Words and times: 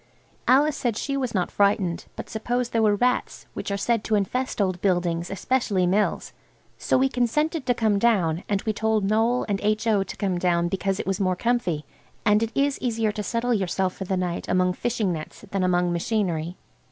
Alice 0.47 0.77
said 0.77 0.97
she 0.97 1.15
was 1.15 1.35
not 1.35 1.51
frightened, 1.51 2.05
but 2.15 2.27
suppose 2.27 2.69
there 2.69 2.81
were 2.81 2.95
rats, 2.95 3.45
which 3.53 3.69
are 3.69 3.77
said 3.77 4.03
to 4.03 4.15
infest 4.15 4.59
old 4.59 4.81
buildings, 4.81 5.29
especially 5.29 5.85
mills? 5.85 6.33
So 6.79 6.97
we 6.97 7.07
consented 7.07 7.67
to 7.67 7.75
come 7.75 7.99
down, 7.99 8.43
and 8.49 8.63
we 8.63 8.73
told 8.73 9.07
Noël 9.07 9.45
and 9.47 9.59
H.O. 9.61 10.01
to 10.01 10.17
come 10.17 10.39
down 10.39 10.69
because 10.69 10.99
it 10.99 11.05
was 11.05 11.19
more 11.19 11.35
comfy, 11.35 11.85
and 12.25 12.41
it 12.41 12.51
is 12.55 12.79
easier 12.81 13.11
to 13.11 13.21
settle 13.21 13.53
yourself 13.53 13.93
for 13.95 14.05
the 14.05 14.17
night 14.17 14.47
among 14.47 14.73
fishing 14.73 15.13
nets 15.13 15.45
than 15.51 15.63
among 15.63 15.93
machinery. 15.93 16.55